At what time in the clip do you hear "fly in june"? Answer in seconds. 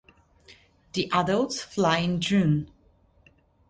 1.61-2.71